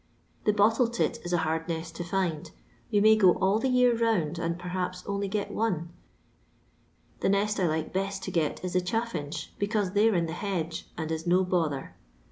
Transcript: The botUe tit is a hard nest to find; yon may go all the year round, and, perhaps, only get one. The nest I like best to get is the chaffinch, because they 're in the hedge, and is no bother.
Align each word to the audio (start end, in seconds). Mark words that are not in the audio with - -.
The 0.45 0.51
botUe 0.53 0.91
tit 0.91 1.19
is 1.23 1.31
a 1.31 1.37
hard 1.45 1.69
nest 1.69 1.95
to 1.97 2.03
find; 2.03 2.49
yon 2.89 3.03
may 3.03 3.15
go 3.15 3.33
all 3.35 3.59
the 3.59 3.69
year 3.69 3.95
round, 3.95 4.39
and, 4.39 4.57
perhaps, 4.57 5.03
only 5.05 5.27
get 5.27 5.51
one. 5.51 5.89
The 7.19 7.29
nest 7.29 7.59
I 7.59 7.67
like 7.67 7.93
best 7.93 8.23
to 8.23 8.31
get 8.31 8.63
is 8.65 8.73
the 8.73 8.81
chaffinch, 8.81 9.51
because 9.59 9.91
they 9.91 10.09
're 10.09 10.15
in 10.15 10.25
the 10.25 10.33
hedge, 10.33 10.89
and 10.97 11.11
is 11.11 11.27
no 11.27 11.43
bother. 11.43 11.95